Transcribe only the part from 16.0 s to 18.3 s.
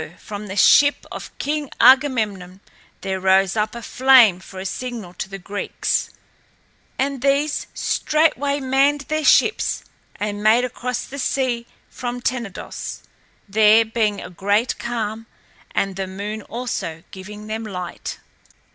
moon also giving them light.